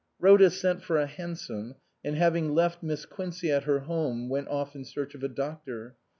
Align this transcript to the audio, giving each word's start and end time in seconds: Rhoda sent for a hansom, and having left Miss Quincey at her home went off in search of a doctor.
Rhoda 0.19 0.49
sent 0.49 0.81
for 0.81 0.97
a 0.97 1.05
hansom, 1.05 1.75
and 2.03 2.15
having 2.15 2.55
left 2.55 2.81
Miss 2.81 3.05
Quincey 3.05 3.51
at 3.51 3.65
her 3.65 3.81
home 3.81 4.29
went 4.29 4.47
off 4.47 4.75
in 4.75 4.83
search 4.83 5.13
of 5.13 5.21
a 5.23 5.27
doctor. 5.29 5.95